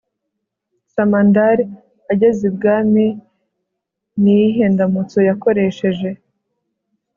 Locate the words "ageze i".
2.11-2.51